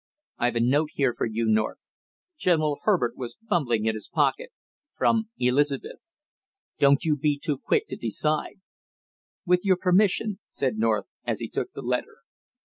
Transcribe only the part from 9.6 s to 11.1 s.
your permission," said North